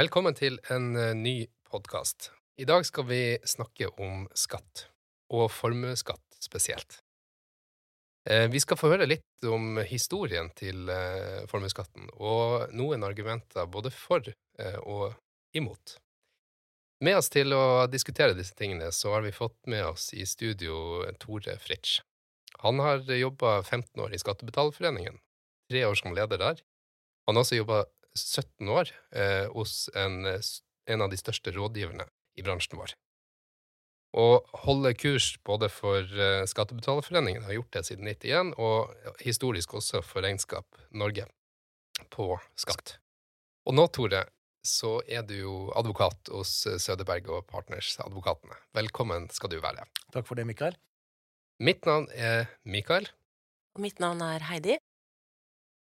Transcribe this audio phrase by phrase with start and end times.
[0.00, 1.34] Velkommen til en eh, ny
[1.68, 2.30] podkast.
[2.56, 4.86] I dag skal vi snakke om skatt,
[5.28, 7.02] og formuesskatt spesielt.
[8.24, 13.92] Eh, Vi skal få høre litt om historien til eh, formuesskatten, og noen argumenter både
[13.92, 14.24] for
[14.86, 15.18] og
[15.52, 15.98] imot.
[17.04, 21.04] Med oss til å diskutere disse tingene, så har vi fått med oss i studio
[21.20, 22.00] Tore Fritsch.
[22.64, 25.20] Han har jobba 15 år i Skattebetalerforeningen,
[25.68, 26.68] tre år som leder der.
[27.26, 27.84] Han har også jobba
[28.18, 30.50] 17 år eh, hos en, eh,
[30.90, 32.06] en av de største rådgiverne
[32.38, 32.96] i bransjen vår.
[34.20, 38.90] Og holder kurs både for eh, Skattebetalerforeningen, har gjort det siden 91, og
[39.22, 41.28] historisk også for Regnskap Norge
[42.10, 42.96] på skatt.
[43.68, 44.24] Og nå, Tore,
[44.66, 48.58] så er du jo advokat hos Sødeberg Søderberg og Partners, advokatene.
[48.76, 49.86] Velkommen skal du være.
[50.12, 50.76] Takk for det, Mikael.
[51.60, 53.08] Mitt navn er Mikael.
[53.76, 54.80] Og mitt navn er Heidi.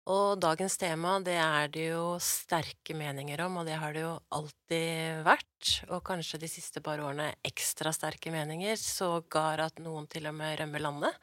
[0.08, 4.14] Og dagens tema, det er det jo sterke meninger om, og det har det jo
[4.32, 5.72] alltid vært.
[5.92, 10.56] Og kanskje de siste par årene ekstra sterke meninger, sågar at noen til og med
[10.62, 11.18] rømmer landet.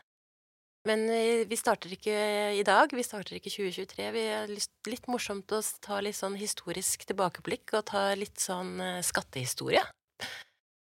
[0.84, 2.14] Men eh, vi starter ikke
[2.58, 4.10] i dag, vi starter ikke 2023.
[4.12, 9.00] Vi er litt morsomt å ta litt sånn historisk tilbakeblikk og ta litt sånn eh,
[9.00, 9.80] skattehistorie.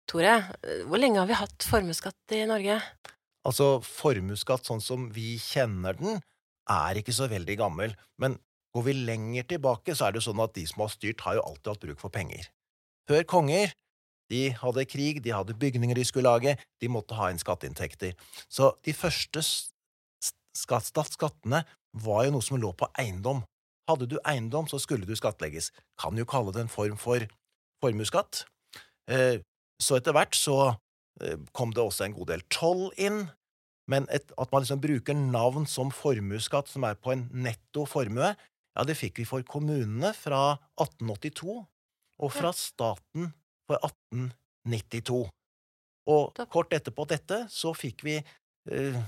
[0.06, 2.78] Tore, eh, hvor lenge har vi hatt formuesskatt i Norge?
[3.48, 6.22] Altså, formuesskatt sånn som vi kjenner den,
[6.68, 8.38] er ikke så veldig gammel, men
[8.76, 11.38] går vi lenger tilbake, så er det jo sånn at de som har styrt, har
[11.38, 12.48] jo alltid hatt bruk for penger.
[13.08, 13.72] Før konger,
[14.28, 18.12] de hadde krig, de hadde bygninger de skulle lage, de måtte ha inn skatteinntekter.
[18.52, 19.70] Så de første s-
[20.22, 23.40] s- skattene var jo noe som lå på eiendom.
[23.88, 25.70] Hadde du eiendom, så skulle du skattlegges.
[25.98, 27.24] Kan jo kalle det en form for
[27.82, 28.44] formuesskatt.
[29.08, 29.38] Eh,
[29.80, 30.76] Så etter hvert så
[31.22, 33.30] eh, kom det også en god del toll inn,
[33.88, 38.34] men et, at man liksom bruker navn som formuesskatt, som er på en netto formue,
[38.78, 41.56] ja, det fikk vi for kommunene fra 1882,
[42.18, 43.32] og fra staten
[43.66, 45.22] for 1892.
[46.08, 49.00] Og kort etterpå dette så fikk vi eh,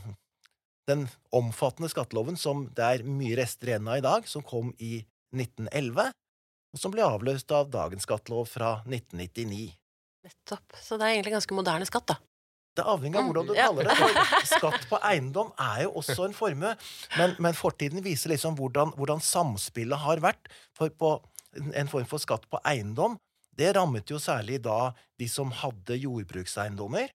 [0.91, 5.01] den omfattende skatteloven som det er mye rester igjen av i dag, som kom i
[5.37, 6.11] 1911,
[6.71, 9.71] og som ble avløst av dagens skattelov fra 1999.
[10.27, 10.77] Nettopp.
[10.83, 12.19] Så det er egentlig ganske moderne skatt, da.
[12.81, 13.97] Det avhengig av hvordan du kaller det.
[14.01, 16.75] For skatt på eiendom er jo også en formue,
[17.21, 20.51] men, men fortiden viser liksom hvordan, hvordan samspillet har vært.
[20.77, 21.19] For på
[21.55, 23.19] en form for skatt på eiendom,
[23.59, 27.11] det rammet jo særlig da de som hadde jordbrukseiendommer.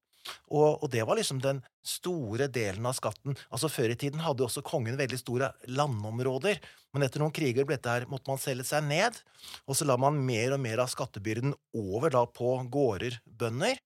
[0.49, 3.35] Og, og det var liksom den store delen av skatten.
[3.53, 6.61] Altså Før i tiden hadde jo også kongen veldig store landområder,
[6.93, 9.17] men etter noen kriger ble dette her, måtte man selge seg ned,
[9.67, 13.77] og så la man mer og mer av skattebyrden over da på gårder, bønder.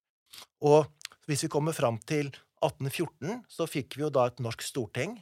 [0.63, 0.88] Og
[1.29, 2.31] hvis vi kommer fram til
[2.66, 5.19] 1814, så fikk vi jo da et norsk storting,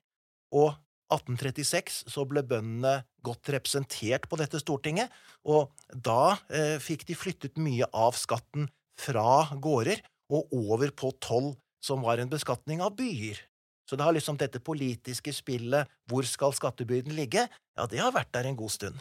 [0.55, 0.71] og
[1.11, 5.11] 1836 så ble bøndene godt representert på dette stortinget,
[5.47, 8.69] og da eh, fikk de flyttet mye av skatten
[8.99, 10.01] fra gårder
[10.33, 11.53] og over på toll,
[11.83, 13.39] som var en beskatning av byer.
[13.87, 18.33] Så det har liksom dette politiske spillet, hvor skal skattebyrden ligge, ja, det har vært
[18.35, 18.97] der en god stund.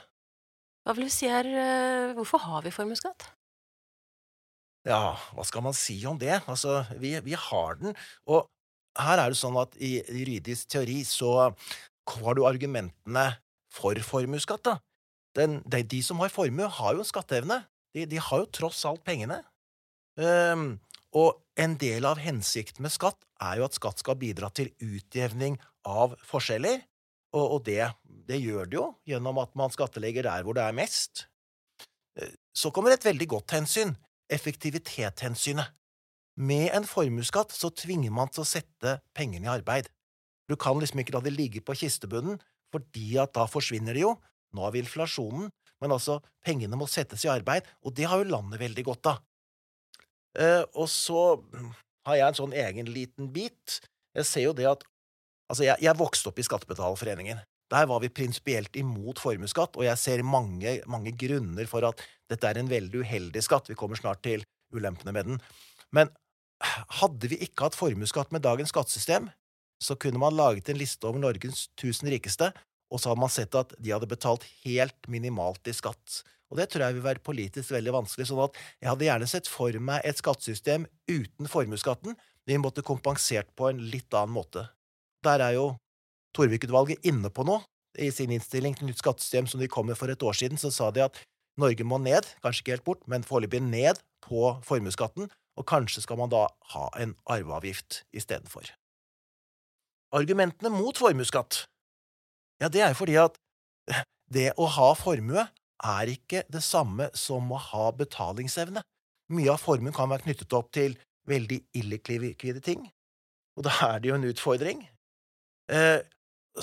[0.87, 3.31] Hva vil du si er eh, Hvorfor har vi formuesskatt?
[4.87, 6.37] Ja, hva skal man si om det?
[6.47, 7.97] Altså, vi, vi har den,
[8.31, 8.47] og
[8.97, 11.33] her er det sånn at i juridisk teori så
[12.07, 13.27] har du argumentene
[13.75, 14.77] for formuesskatt, da.
[15.37, 17.59] Den, de, de som har formue, har jo en skatteevne.
[17.93, 19.43] De, de har jo tross alt pengene.
[20.17, 20.79] Um,
[21.17, 25.59] og en del av hensikten med skatt er jo at skatt skal bidra til utjevning
[25.85, 26.81] av forskjeller,
[27.37, 27.83] og, og det,
[28.31, 31.27] det gjør det jo gjennom at man skattlegger der hvor det er mest.
[32.17, 33.93] Eh, Så kommer et veldig godt hensyn,
[34.33, 35.73] effektivitetshensynet.
[36.37, 39.89] Med en formuesskatt så tvinger man til å sette pengene i arbeid.
[40.47, 42.39] Du kan liksom ikke la det ligge på kistebunnen,
[42.75, 44.13] fordi at da forsvinner det jo.
[44.55, 45.49] Nå har vi inflasjonen,
[45.81, 49.25] men altså, pengene må settes i arbeid, og det har jo landet veldig godt av.
[50.37, 51.41] Eh, og så
[52.07, 53.81] har jeg en sånn egen liten bit.
[54.17, 54.87] Jeg ser jo det at
[55.47, 57.39] Altså, jeg, jeg vokste opp i Skattebetalerforeningen.
[57.73, 62.47] Der var vi prinsipielt imot formuesskatt, og jeg ser mange, mange grunner for at dette
[62.47, 63.71] er en veldig uheldig skatt.
[63.71, 65.41] Vi kommer snart til ulempene med den.
[65.95, 66.13] Men
[67.01, 69.29] hadde vi ikke hatt formuesskatt med dagens skattesystem,
[69.83, 72.53] så kunne man laget en liste over Norges tusen rikeste,
[72.93, 76.23] og så hadde man sett at de hadde betalt helt minimalt i skatt.
[76.47, 79.51] Og det tror jeg vil være politisk veldig vanskelig, sånn at jeg hadde gjerne sett
[79.51, 84.69] for meg et skattesystem uten formuesskatten, men vi måtte kompensert på en litt annen måte.
[85.27, 85.73] Der er jo
[86.37, 87.65] Torvik-utvalget inne på noe.
[87.97, 90.71] I sin innstilling til nytt skattesystem som de kom med for et år siden, så
[90.75, 91.17] sa de at
[91.57, 96.21] Norge må ned, kanskje ikke helt bort, men foreløpig ned på formuesskatten, og kanskje skal
[96.21, 96.43] man da
[96.75, 98.69] ha en arveavgift istedenfor.
[100.17, 101.65] Argumentene mot formuesskatt,
[102.61, 103.39] ja, det er fordi at
[104.33, 105.47] det å ha formue
[105.87, 108.83] er ikke det samme som å ha betalingsevne.
[109.33, 110.97] Mye av formuen kan være knyttet opp til
[111.29, 112.85] veldig illikvide ting,
[113.57, 114.85] og da er det jo en utfordring.
[115.73, 115.99] Eh,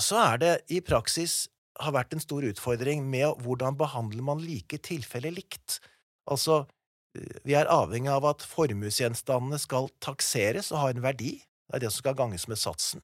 [0.00, 1.44] så er det i praksis
[1.82, 5.80] har vært en stor utfordring med hvordan behandler man like tilfeller likt.
[6.30, 6.64] Altså,
[7.46, 11.36] vi er avhengig av at formuesgjenstandene skal takseres og ha en verdi.
[11.66, 13.02] Det er det som skal ganges med satsen.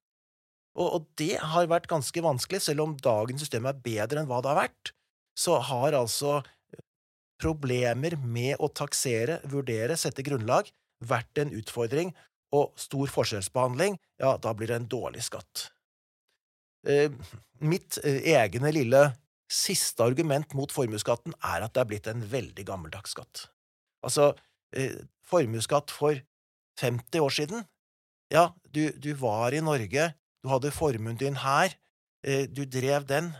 [0.79, 4.39] Og, og, det har vært ganske vanskelig, selv om dagens system er bedre enn hva
[4.43, 4.93] det har vært.
[5.39, 6.83] Så har altså eh,
[7.43, 10.71] problemer med å taksere, vurdere, sette grunnlag
[11.03, 12.15] vært en utfordring,
[12.55, 15.69] og stor forskjellsbehandling, ja, da blir det en dårlig skatt.
[16.89, 17.11] Eh,
[17.61, 19.03] mitt eh, egne lille
[19.51, 23.49] siste argument mot formuesskatten er at det er blitt en veldig gammeldags skatt.
[24.07, 24.31] Altså,
[24.73, 24.97] eh,
[25.29, 26.17] formuesskatt for
[26.81, 27.69] 50 år siden
[28.31, 31.73] Ja, du, du, var i Norge, du hadde formuen din her,
[32.23, 33.33] du drev den,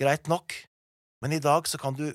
[0.00, 0.54] greit nok,
[1.20, 2.06] men i dag så kan du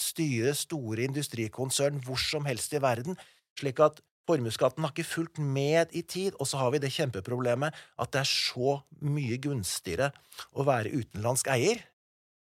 [0.00, 3.18] styre store industrikonsern hvor som helst i verden,
[3.60, 7.76] slik at Formuesskatten har ikke fulgt med i tid, og så har vi det kjempeproblemet
[8.00, 10.10] at det er så mye gunstigere
[10.56, 11.82] å være utenlandsk eier,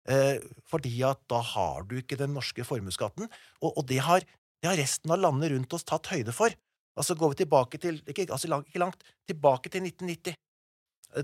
[0.06, 0.38] eh,
[0.70, 3.26] fordi at da har du ikke den norske formuesskatten,
[3.60, 6.54] og, og det, har, det, har, resten av landene rundt oss tatt høyde for.
[6.94, 10.38] Altså Går vi tilbake til ikke, altså langt, ikke langt, tilbake til 1990.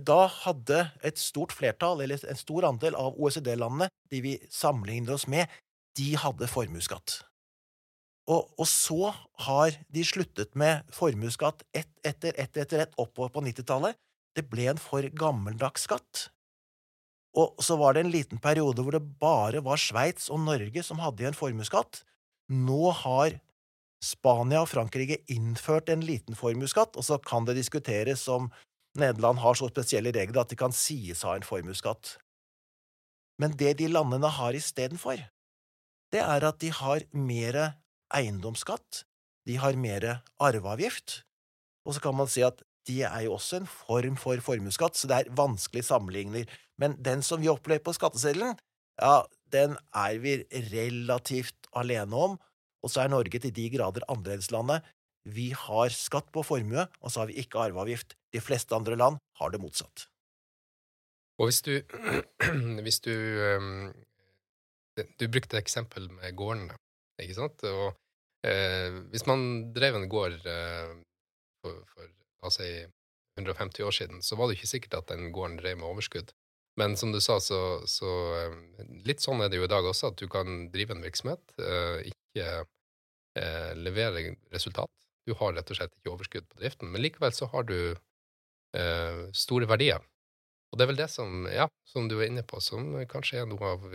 [0.03, 5.31] Da hadde et stort flertall, eller en stor andel av OECD-landene, de vi sammenligner oss
[5.31, 5.47] med,
[5.99, 7.21] de hadde formuesskatt.
[8.31, 9.11] Og, og, så
[9.47, 13.99] har de sluttet med formuesskatt ett etter ett etter ett oppover på 90-tallet.
[14.39, 16.29] Det ble en for gammeldags skatt.
[17.35, 21.03] Og så var det en liten periode hvor det bare var Sveits og Norge som
[21.03, 22.05] hadde igjen formuesskatt.
[22.51, 23.39] Nå har
[24.03, 28.49] Spania og Frankrike innført en liten formuesskatt, og så kan det diskuteres om
[28.99, 32.17] Nederland har så spesielle regler at de kan sies å ha en formuesskatt.
[33.41, 35.21] Men det de landene har istedenfor,
[36.11, 37.61] det er at de har mer
[38.17, 39.05] eiendomsskatt,
[39.49, 40.07] de har mer
[40.43, 41.23] arveavgift,
[41.87, 45.09] og så kan man si at de er jo også en form for formuesskatt, så
[45.11, 46.49] det er vanskelig sammenligner,
[46.81, 48.57] men den som vi opplever på skatteseddelen,
[49.01, 49.23] ja,
[49.53, 50.39] den er vi
[50.73, 52.39] relativt alene om,
[52.81, 54.85] og så er Norge til de grader annerledeslandet.
[55.29, 58.15] Vi har skatt på formue, og så har vi ikke arveavgift.
[58.33, 60.07] De fleste andre land har det motsatt.
[61.41, 61.75] Og hvis du,
[62.85, 63.15] hvis du
[65.19, 66.75] Du brukte eksempel med gårdene
[67.25, 67.65] ikke sant?
[67.69, 67.87] Og
[68.47, 70.93] eh, hvis man drev en gård eh,
[71.61, 72.09] for, for
[72.47, 72.77] altså i
[73.39, 76.33] 150 år siden, så var det ikke sikkert at den gården drev med overskudd.
[76.81, 80.13] Men som du sa, så, så eh, Litt sånn er det jo i dag også,
[80.13, 82.47] at du kan drive en virksomhet, eh, ikke
[83.39, 84.93] eh, levere resultat.
[85.29, 89.27] Du har rett og slett ikke overskudd på driften, men likevel så har du eh,
[89.37, 90.05] store verdier.
[90.71, 93.49] Og det er vel det som, ja, som du er inne på, som kanskje er
[93.51, 93.87] noe av,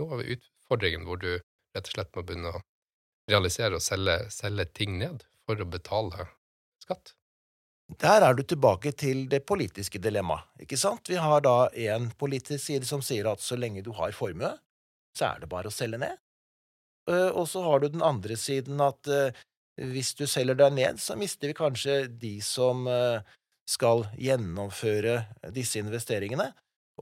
[0.00, 1.34] noe av utfordringen, hvor du
[1.76, 2.62] rett og slett må begynne å
[3.30, 6.28] realisere og selge, selge ting ned for å betale
[6.82, 7.14] skatt.
[7.98, 11.08] Der er du tilbake til det politiske dilemmaet, ikke sant?
[11.10, 14.52] Vi har da en politisk side som sier at så lenge du har formue,
[15.18, 16.18] så er det bare å selge ned.
[17.10, 19.34] Eh, og så har du den andre siden at eh,
[19.90, 23.26] hvis du selger deg ned, så mister vi kanskje de som eh,
[23.70, 25.24] skal gjennomføre
[25.54, 26.50] disse investeringene,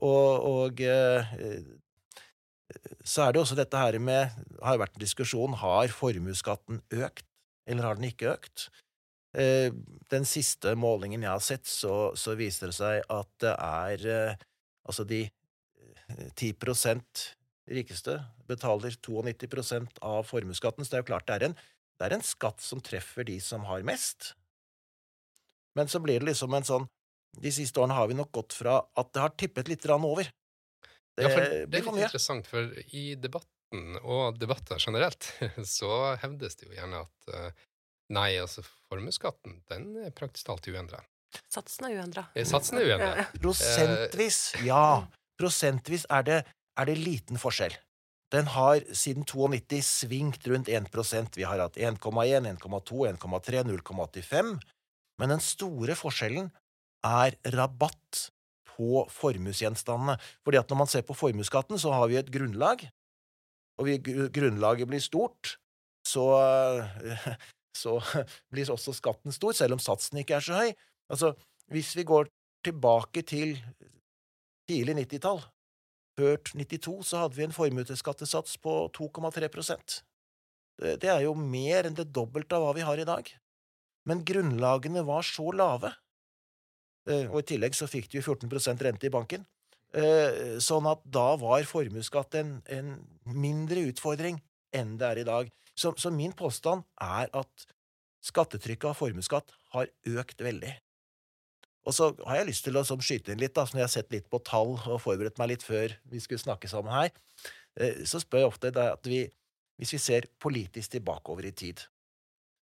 [0.05, 0.81] og, og
[3.03, 7.25] så er det også dette her med har vært en diskusjon har formuesskatten økt,
[7.69, 8.69] eller har den ikke økt?
[9.37, 9.69] Eh,
[10.09, 14.47] den siste målingen jeg har sett, så, så viser det seg at det er eh,
[14.89, 15.23] altså de
[16.37, 16.49] 10
[16.89, 17.01] eh,
[17.69, 18.15] rikeste
[18.49, 21.57] betaler 92 av formuesskatten, så det er jo klart det er, en,
[21.99, 24.33] det er en skatt som treffer de som har mest.
[25.77, 26.89] Men så blir det liksom en sånn
[27.39, 30.25] De siste årene har vi nok gått fra at det har tippet litt over
[31.19, 35.27] det, ja, for det er litt interessant, for i debatten, og debatter generelt,
[35.77, 37.65] så hevdes det jo gjerne at uh,
[38.15, 41.03] nei, altså formuesskatten, den er praktisk talt uendra.
[41.51, 42.23] Satsen er uendra.
[42.33, 43.27] Eh, satsen er uendra.
[43.37, 45.03] Prosentvis, ja.
[45.39, 46.39] Prosentvis er det,
[46.79, 47.75] er det liten forskjell.
[48.33, 54.51] Den har siden 92 svingt rundt 1% Vi har hatt 1,1, 1,2, 1,3, 0,85.
[55.19, 56.51] Men den store forskjellen
[57.05, 58.29] er rabatt
[58.79, 60.15] på formuesgjenstandene.
[60.47, 62.87] Fordi at når man ser på formuesskatten, så har vi et grunnlag,
[63.79, 65.57] og hvis grunnlaget blir stort,
[66.07, 66.25] så,
[67.83, 67.99] så
[68.51, 70.73] blir også skatten stor, selv om satsen ikke er så høy.
[71.11, 71.33] Altså,
[71.71, 72.31] hvis vi går
[72.65, 73.55] tilbake til
[74.69, 75.41] tidlig 90-tall,
[76.19, 80.01] før 92, så hadde vi en formuesskattesats på 2,3%
[80.99, 83.29] Det er jo mer enn det dobbelte av hva vi har i dag.
[84.09, 85.93] Men grunnlagene var så lave
[87.07, 89.45] og i tillegg så fikk du jo 14% rente i banken.
[89.97, 92.91] Eh, sånn at da var formuesskatt en, en
[93.25, 94.37] mindre utfordring
[94.75, 95.49] enn det er i dag.
[95.73, 97.65] Så, så min påstand er at
[98.25, 100.75] skattetrykket av formuesskatt har økt veldig.
[101.87, 103.93] Og så har jeg lyst til å sånn, skyte inn litt, da, som jeg har
[103.93, 107.09] sett litt på tall og forberedt meg litt før vi skulle snakke sammen her.
[107.79, 109.23] Eh, så spør jeg ofte at vi,
[109.79, 111.79] hvis vi ser politisk tilbakeover i tid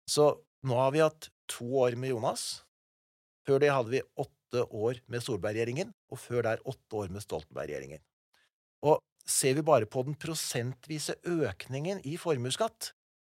[0.08, 0.29] Så
[0.63, 2.63] nå har vi hatt to år med Jonas.
[3.48, 8.01] Før det hadde vi åtte år med Solberg-regjeringen, og før der åtte år med Stoltenberg-regjeringen.
[8.84, 12.92] Og ser vi bare på den prosentvise økningen i formuesskatt,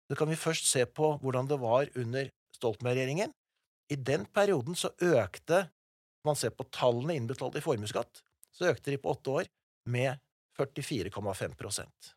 [0.09, 2.29] så kan vi først se på hvordan det var under
[2.59, 3.33] Stoltenberg-regjeringen.
[3.93, 5.67] I den perioden så økte,
[6.29, 8.21] man ser på tallene innbetalt i formuesskatt,
[8.53, 9.49] så økte de på åtte år
[9.89, 10.21] med
[10.61, 12.13] 44,5%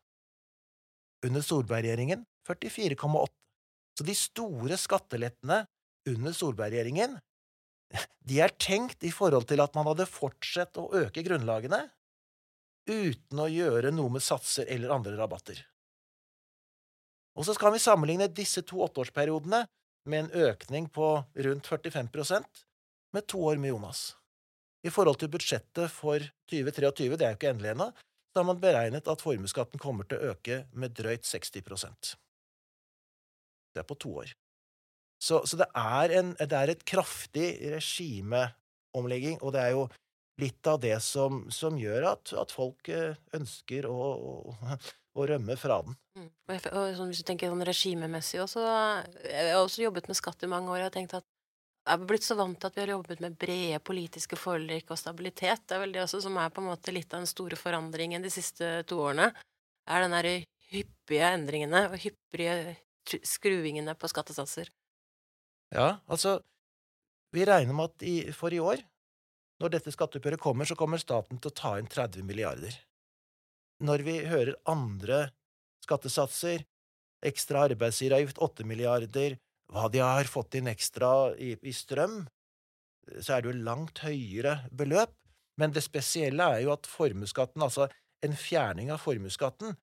[1.25, 3.25] Under Solberg-regjeringen 44,8
[3.97, 5.61] Så de store skattelettene
[6.11, 7.15] under Solberg-regjeringen
[8.25, 11.83] de er tenkt i forhold til at man hadde fortsatt å øke grunnlagene
[12.89, 15.59] uten å gjøre noe med satser eller andre rabatter.
[17.35, 19.65] Og så skal vi sammenligne disse to åtteårsperiodene
[20.09, 21.07] med en økning på
[21.47, 22.63] rundt 45%
[23.15, 24.13] med to år med Jonas.
[24.85, 26.21] I forhold til budsjettet for
[26.51, 27.89] 2023, det er jo ikke endelig ennå,
[28.31, 31.63] så har man beregnet at formuesskatten kommer til å øke med drøyt 60
[33.73, 34.35] Det er på to år.
[35.21, 39.85] Så, så det, er en, det, er et kraftig regimeomlegging, og det er jo
[40.41, 44.33] litt av det som, som gjør at, at, folk eh, ønsker å, å,
[45.15, 45.95] å, rømme fra den.
[46.19, 46.27] Mm.
[46.27, 48.65] Og, og sånn, hvis du tenker sånn regimemessig også,
[49.23, 51.27] Jeg har også jobbet med skatt i mange år, jeg har tenkt at
[51.85, 54.97] jeg er blitt så vant til at vi har jobbet med brede politiske forlik og
[54.97, 55.67] stabilitet.
[55.69, 58.25] Det er vel det også som er på en måte litt av den store forandringen
[58.25, 59.29] de siste to årene.
[59.85, 60.39] er den derre
[60.71, 62.75] hyppige endringene og hyppige
[63.21, 64.71] skruingene på skattesatser.
[65.73, 66.39] Ja, altså,
[67.33, 68.83] vi regner med at i, for i år,
[69.61, 72.75] når dette skatteoppgjøret kommer, så kommer staten til å ta inn 30 milliarder.
[73.83, 75.29] Når vi hører andre
[75.83, 76.63] skattesatser,
[77.25, 79.37] ekstra arbeidsgiveravgift 8 milliarder,
[79.71, 82.23] hva de har fått inn ekstra i, i strøm,
[83.19, 85.13] så er det jo langt høyere beløp.
[85.59, 87.87] Men det spesielle er jo at formuesskatten, altså
[88.25, 89.75] en fjerning av formuesskatten,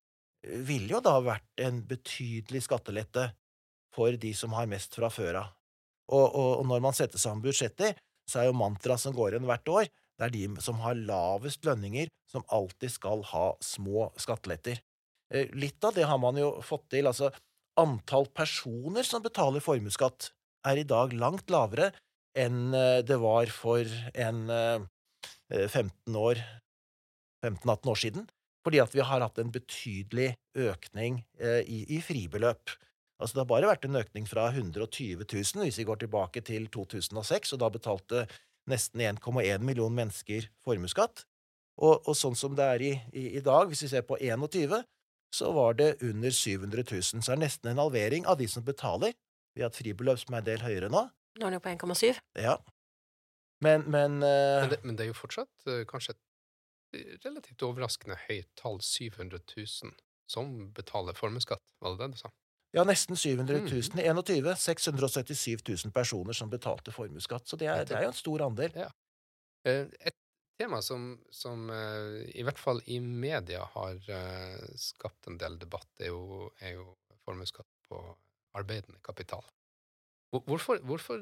[0.67, 3.31] ville jo da vært en betydelig skattelette
[3.95, 5.51] for de som har mest fra før av.
[6.13, 7.97] Og, og, og når man setter sammen budsjetter,
[8.29, 9.91] så er jo mantraet som går igjen hvert år,
[10.21, 14.79] det er de som har lavest lønninger, som alltid skal ha små skatteletter.
[15.33, 17.09] Eh, litt av det har man jo fått til.
[17.09, 17.33] altså
[17.81, 20.31] Antall personer som betaler formuesskatt,
[20.69, 21.91] er i dag langt lavere
[22.39, 24.45] enn eh, det var for en
[25.51, 26.43] 15 eh, år
[27.43, 28.29] 15-18 år siden,
[28.63, 32.71] fordi at vi har hatt en betydelig økning i, i fribeløp.
[33.23, 36.67] Altså Det har bare vært en økning fra 120 000 hvis vi går tilbake til
[36.75, 38.25] 2006, og da betalte
[38.71, 41.25] nesten 1,1 million mennesker formuesskatt.
[41.83, 44.83] Og, og, sånn som det er i, i, i, dag, hvis vi ser på 21,
[45.33, 47.03] så var det under 700 000.
[47.03, 49.17] Så det er nesten en halvering av de som betaler.
[49.57, 51.07] Vi har et fribeløp som er en del høyere nå.
[51.41, 52.21] Nå er det jo på 1,7.
[52.43, 52.59] Ja.
[53.65, 58.19] Men Men, uh, men, det, men, det, er jo fortsatt uh, kanskje et relativt overraskende
[58.27, 59.95] høyt tall, 700 000,
[60.29, 61.65] som betaler formuesskatt.
[61.81, 62.33] Var det det du sa?
[62.73, 64.01] Ja, nesten 700 000.
[64.01, 67.45] I 21 677 000 personer som betalte formuesskatt.
[67.49, 68.73] Så det er, det er, jo en stor andel.
[68.87, 68.89] Ja.
[69.69, 70.17] Eh, et
[70.59, 75.91] tema som, som, eh, i hvert fall i media har eh, skapt en del debatt,
[76.01, 76.87] er jo, er jo
[77.27, 78.01] formuesskatt på
[78.57, 79.45] arbeidende kapital.
[80.33, 81.21] Hvorfor, hvorfor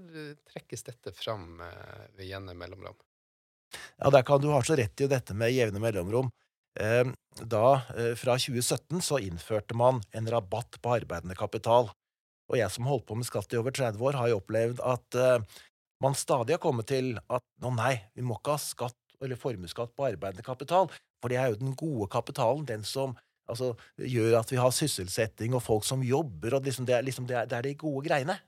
[0.52, 1.58] trekkes dette fram
[2.14, 2.94] ved jevne mellomrom?
[3.98, 6.30] Ja, der kan du ha så rett i dette med jevne mellomrom.
[6.78, 11.90] Ehm, da, eh, fra 2017, så innførte man en rabatt på arbeidende kapital.
[12.50, 15.14] Og jeg som holdt på med skatt i over 30 år, har jo opplevd at
[15.14, 15.60] uh,
[16.02, 19.92] man stadig har kommet til at nå nei, vi må ikke ha skatt eller formuesskatt
[19.94, 20.88] på arbeidende kapital,
[21.22, 23.14] for det er jo den gode kapitalen, den som
[23.46, 27.28] altså, gjør at vi har sysselsetting og folk som jobber, og liksom, det, er, liksom,
[27.30, 28.40] det, er, det, er, de gode greiene.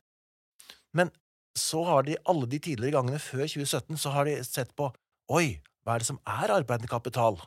[0.96, 1.12] Men
[1.58, 4.88] så har de alle de tidligere gangene før 2017 så har de sett på
[5.30, 7.38] oi, hva er det som er arbeidende kapital?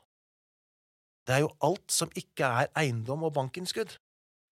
[1.26, 3.98] Det er jo alt som ikke er eiendom og bankinnskudd.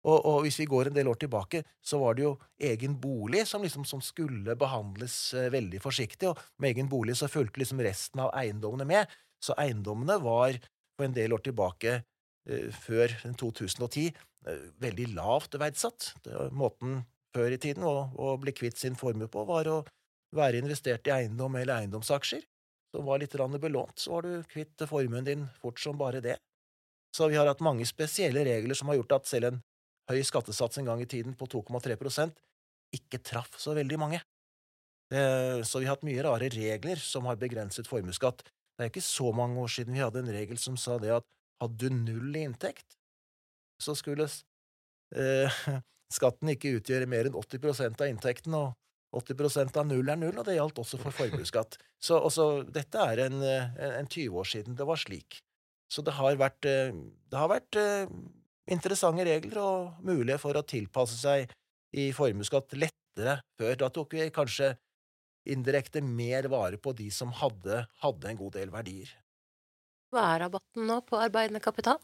[0.07, 2.35] Og, og, hvis vi går en del år tilbake, så var det jo
[2.69, 7.27] egen bolig som, liksom, som skulle behandles eh, veldig forsiktig, og med egen bolig så
[7.27, 9.11] fulgte liksom resten av eiendommene med.
[9.43, 10.55] Så eiendommene var
[10.95, 11.97] på en del år tilbake,
[12.47, 14.07] eh, før 2010,
[14.47, 16.13] eh, veldig lavt verdsatt.
[16.51, 17.03] måten
[17.35, 19.81] før i tiden å, å bli kvitt sin formue på var å
[20.35, 22.45] være investert i eiendom eller eiendomsaksjer.
[22.95, 26.39] Som var litt belånt, så var du kvitt formuen din fort som bare det.
[27.15, 29.61] Så vi har hatt mange spesielle regler som har gjort at selv en
[30.09, 32.37] høy skattesats en gang i tiden på 2,3%
[32.95, 34.21] ikke traff så veldig mange.
[35.09, 38.43] Så vi har hatt mye rare regler som har begrenset formuesskatt.
[38.45, 41.25] Det er ikke så mange år siden vi hadde en regel som sa det at
[41.59, 42.95] hadde du null i inntekt,
[43.81, 44.29] så skulle
[45.15, 45.57] eh,
[46.17, 50.47] skatten ikke utgjøre mer enn 80% av inntekten, og 80% av null er null, og
[50.47, 51.79] det gjaldt også for formuesskatt.
[51.99, 55.41] Så også, dette er en, en 20 år siden det var slik.
[55.89, 56.93] Så det har vært, eh,
[57.29, 58.11] det har vært eh,
[58.69, 61.49] interessante regler og mulighet for å tilpasse seg
[61.97, 63.73] i formuesskatt lettere før.
[63.81, 64.75] Da tok vi kanskje
[65.49, 69.09] indirekte mer vare på de som hadde, hadde en god del verdier.
[70.13, 71.99] Hva er rabatten nå på arbeidende kapital?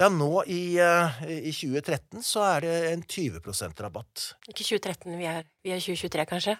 [0.00, 4.30] Ja, nå i, uh, i 2013 så er det en 20% rabatt.
[4.48, 6.54] Ikke 2013, vi er, vi er 2023, kanskje?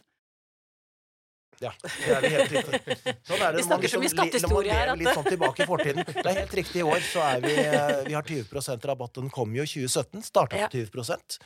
[1.61, 3.15] Ja, det er det helt riktig.
[3.29, 3.61] Sånn er det.
[3.61, 4.93] Vi snakker så mye liksom skattehistorie her.
[4.97, 6.07] Litt sånn tilbake i fortiden.
[6.09, 6.81] Det er helt riktig.
[6.81, 9.13] I år så er vi, eh, vi har 20 rabatt.
[9.19, 10.25] Den kom jo i 2017.
[10.25, 11.41] Starta på 20%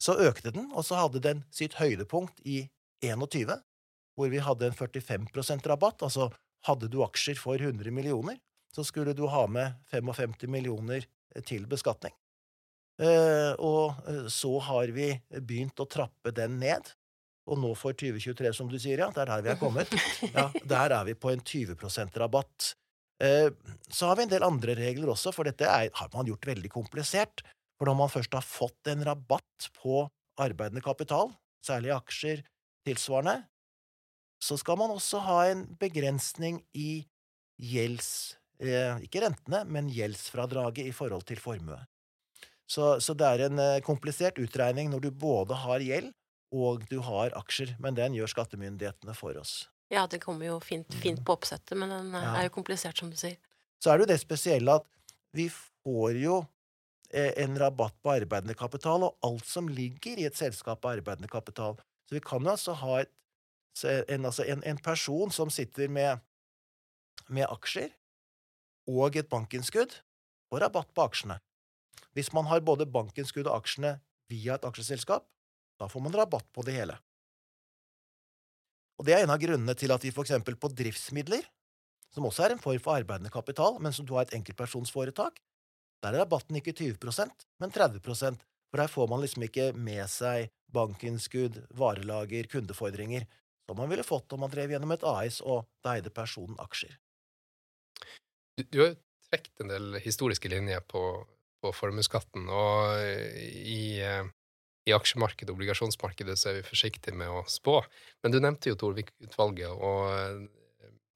[0.00, 2.68] Så økte den, og så hadde den sitt høydepunkt i
[3.02, 3.58] 21,
[4.16, 6.04] hvor vi hadde en 45% rabatt.
[6.06, 6.30] Altså
[6.68, 8.38] hadde du aksjer for 100 millioner,
[8.74, 11.04] så skulle du ha med 55 millioner
[11.44, 12.14] til beskatning.
[12.98, 16.94] Eh, og eh, så har vi begynt å trappe den ned.
[17.48, 19.92] Og nå for 2023, som du sier, ja, det er der vi er kommet.
[20.36, 21.76] Ja, der er vi på en 20
[22.20, 22.72] rabatt.
[23.24, 23.48] Eh,
[23.88, 26.70] så har vi en del andre regler også, for dette er, har man gjort veldig
[26.70, 27.42] komplisert.
[27.78, 30.04] For når man først har fått en rabatt på
[30.38, 31.32] arbeidende kapital,
[31.64, 32.42] særlig aksjer
[32.86, 33.42] tilsvarende,
[34.42, 37.06] så skal man også ha en begrensning i
[37.58, 38.36] gjelds...
[38.58, 41.78] Eh, ikke rentene, men gjeldsfradraget i forhold til formue.
[42.68, 46.10] Så, så, det er en eh, komplisert utregning når du både har gjeld
[46.54, 49.66] og du har aksjer, men den gjør skattemyndighetene for oss.
[49.92, 52.34] Ja, det kommer jo fint, fint på oppsettet, men den ja.
[52.36, 53.38] er jo komplisert, som du sier.
[53.80, 54.88] Så er det jo det spesielle at
[55.36, 56.40] vi får jo
[57.12, 61.30] eh, en rabatt på arbeidende kapital, og alt som ligger i et selskap av arbeidende
[61.32, 61.78] kapital.
[62.08, 63.12] Så vi kan jo altså ha et,
[63.84, 66.20] en, altså en, en, person som sitter med,
[67.28, 67.92] med aksjer
[68.88, 70.00] og et bankinnskudd,
[70.48, 71.36] og rabatt på aksjene.
[72.16, 73.98] Hvis man har både bankinnskudd og aksjene
[74.32, 75.28] via et aksjeselskap,
[75.78, 76.98] da får man rabatt på det hele.
[78.98, 81.44] Og Det er en av grunnene til at vi eksempel på driftsmidler,
[82.14, 85.38] som også er en form for arbeidende kapital, men som du har et enkeltpersonsforetak,
[86.02, 88.00] der er rabatten ikke 20% men 30
[88.68, 93.24] for der får man liksom ikke med seg bankinnskudd, varelager, kundefordringer,
[93.66, 96.98] som man ville fått om man drev gjennom et AS og da eide personen aksjer.
[98.58, 98.96] Du, du har
[99.28, 101.02] trukket en del historiske linjer på,
[101.62, 103.00] på formuesskatten, og
[103.48, 104.28] i eh,
[104.88, 107.80] i aksjemarkedet og obligasjonsmarkedet så er vi forsiktige med å spå.
[108.24, 110.46] Men du nevnte jo Torvik-utvalget, og eh,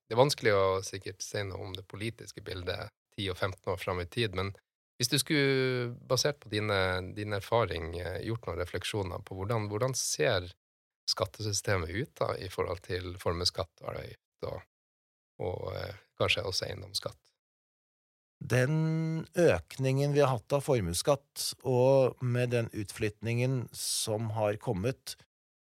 [0.06, 3.80] det er vanskelig å sikkert si noe om det politiske bildet 10 og 15 år
[3.80, 4.36] fram i tid.
[4.36, 4.52] Men
[5.00, 6.76] hvis du skulle, basert på dine,
[7.16, 10.50] din erfaring, eh, gjort noen refleksjoner på hvordan, hvordan ser
[11.10, 14.60] skattesystemet ut da, i forhold til formuesskatt, arveavgift og,
[15.42, 17.31] og eh, kanskje også eiendomsskatt?
[18.42, 25.14] Den økningen vi har hatt av formuesskatt, og med den utflytningen som har kommet,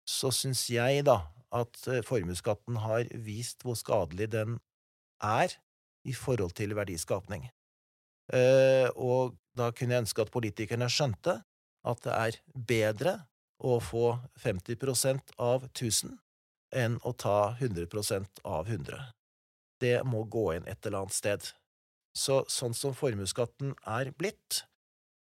[0.07, 1.21] så syns jeg da
[1.55, 4.59] at eh, formuesskatten har vist hvor skadelig den
[5.23, 5.55] er
[6.07, 7.47] i forhold til verdiskapning.
[8.35, 11.39] Eh, og da kunne jeg ønske at politikerne skjønte
[11.87, 13.15] at det er bedre
[13.63, 16.19] å få 50% av 1000
[16.77, 19.07] enn å ta 100% av 100.
[19.81, 21.47] Det må gå inn et eller annet sted.
[22.17, 24.63] Så sånn som formuesskatten er blitt,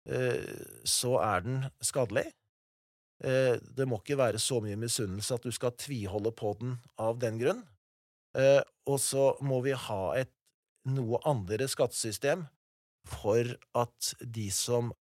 [0.10, 0.44] eh,
[0.84, 2.26] så er den skadelig.
[3.24, 7.22] Eh, det må ikke være så mye misunnelse at du skal tviholde på den av
[7.24, 7.64] den grunn.
[8.36, 10.34] Eh, og så må vi ha et
[10.90, 12.48] noe andre skattesystem
[13.08, 14.92] for at de som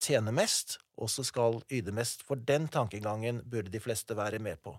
[0.00, 2.24] tjener mest, også skal yte mest.
[2.24, 4.74] For den tankegangen burde de fleste være med på.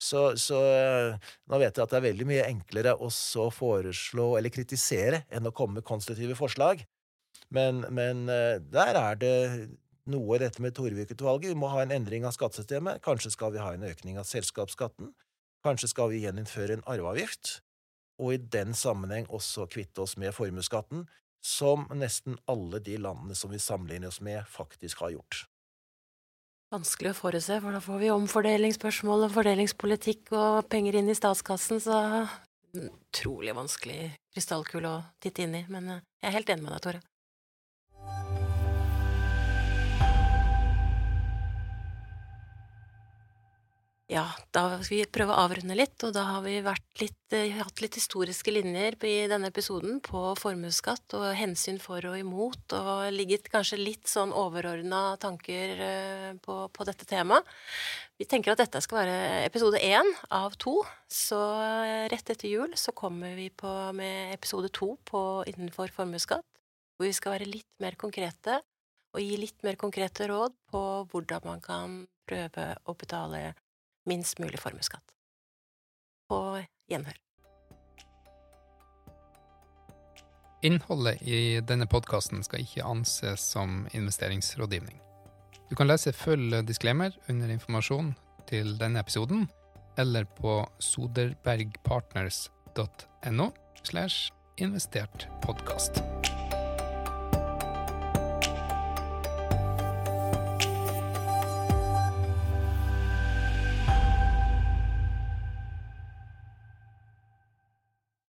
[0.00, 3.10] Så, så, eh, nå vet jeg at det er veldig mye enklere å
[3.52, 6.86] foreslå eller kritisere enn å komme med konstruktive forslag,
[7.52, 9.36] men, men eh, der er det
[10.10, 11.52] noe i dette med Torvik-utvalget.
[11.52, 13.02] Vi må ha en endring av skattesystemet.
[13.04, 15.12] Kanskje skal vi ha en økning av selskapsskatten.
[15.66, 17.58] Kanskje skal vi gjeninnføre en arveavgift,
[18.20, 21.04] og i den sammenheng også kvitte oss med formuesskatten,
[21.44, 25.44] som nesten alle de landene som vi sammenligner oss med, faktisk har gjort.
[26.70, 31.80] Vanskelig å forutse, for da får vi omfordelingsspørsmål og fordelingspolitikk og penger inn i statskassen,
[31.82, 31.96] så
[32.78, 35.64] utrolig vanskelig krystallkule å titte inn i.
[35.66, 37.00] Men eh, jeg er helt enig med deg, Tore.
[44.10, 46.56] Ja, da skal vi prøve å avrunde litt, og da har vi
[46.98, 52.18] litt, eh, hatt litt historiske linjer i denne episoden på formuesskatt og hensyn for og
[52.18, 57.46] imot, og ligget kanskje litt sånn overordna tanker eh, på, på, dette temaet.
[58.18, 62.74] Vi tenker at dette skal være episode én av to, så eh, rett etter jul
[62.74, 64.96] så kommer vi på med episode to
[65.46, 66.42] innenfor formuesskatt,
[66.98, 68.58] hvor vi skal være litt mer konkrete
[69.14, 73.54] og gi litt mer konkrete råd på hvordan man kan prøve å betale
[74.10, 75.14] minst mulig formuesskatt.
[76.30, 77.18] På gjenhør.
[80.62, 84.98] Innholdet i denne podkasten skal ikke anses som investeringsrådgivning.
[85.70, 88.14] Du kan lese full disclaimer under informasjon
[88.50, 89.48] til denne episoden,
[89.96, 93.50] eller på soderbergpartners.no
[93.86, 96.02] slash investert podkast.